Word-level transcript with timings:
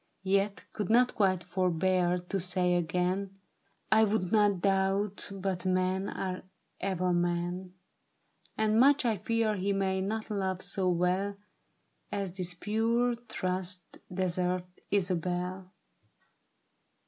Yet 0.23 0.63
could 0.73 0.89
not 0.89 1.13
quite 1.13 1.43
forbear 1.43 2.17
to 2.17 2.39
say 2.39 2.73
again,' 2.73 3.37
I 3.91 4.03
would 4.03 4.31
not 4.31 4.59
doubt, 4.59 5.29
but 5.31 5.63
men 5.63 6.09
are 6.09 6.41
ever 6.79 7.13
men, 7.13 7.75
And 8.57 8.79
much 8.79 9.05
I 9.05 9.17
fear 9.17 9.55
he 9.57 9.73
may 9.73 10.01
not 10.01 10.31
love 10.31 10.63
so 10.63 10.89
well 10.89 11.37
As 12.11 12.31
this 12.31 12.55
pure 12.55 13.13
trust 13.13 13.99
deserveth, 14.11 14.65
Isabel.' 14.89 15.71